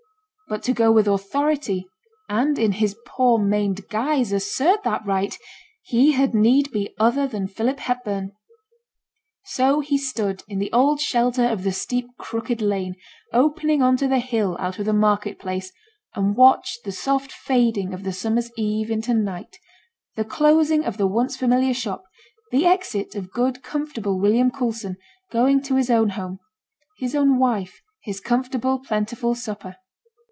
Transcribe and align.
But 0.49 0.63
to 0.63 0.73
go 0.73 0.91
with 0.91 1.07
authority, 1.07 1.87
and 2.27 2.59
in 2.59 2.73
his 2.73 2.97
poor, 3.07 3.39
maimed 3.39 3.87
guise 3.87 4.33
assert 4.33 4.83
that 4.83 5.05
right, 5.05 5.37
he 5.81 6.11
had 6.11 6.35
need 6.35 6.69
be 6.71 6.93
other 6.99 7.25
than 7.25 7.47
Philip 7.47 7.79
Hepburn. 7.79 8.33
So 9.45 9.79
he 9.79 9.97
stood 9.97 10.43
in 10.49 10.59
the 10.59 10.69
old 10.73 10.99
shelter 10.99 11.45
of 11.45 11.63
the 11.63 11.71
steep, 11.71 12.09
crooked 12.17 12.61
lane 12.61 12.95
opening 13.31 13.81
on 13.81 13.95
to 13.95 14.09
the 14.09 14.19
hill 14.19 14.57
out 14.59 14.77
of 14.77 14.85
the 14.85 14.91
market 14.91 15.39
place, 15.39 15.71
and 16.15 16.35
watched 16.35 16.83
the 16.83 16.91
soft 16.91 17.31
fading 17.31 17.93
of 17.93 18.03
the 18.03 18.11
summer's 18.11 18.51
eve 18.57 18.91
into 18.91 19.13
night; 19.13 19.57
the 20.17 20.25
closing 20.25 20.83
of 20.83 20.97
the 20.97 21.07
once 21.07 21.37
familiar 21.37 21.73
shop; 21.73 22.03
the 22.51 22.65
exit 22.65 23.15
of 23.15 23.31
good, 23.31 23.63
comfortable 23.63 24.19
William 24.19 24.51
Coulson, 24.51 24.97
going 25.31 25.61
to 25.61 25.77
his 25.77 25.89
own 25.89 26.09
home, 26.09 26.39
his 26.97 27.15
own 27.15 27.39
wife, 27.39 27.81
his 28.03 28.19
comfortable, 28.19 28.79
plentiful 28.79 29.33
supper. 29.33 29.77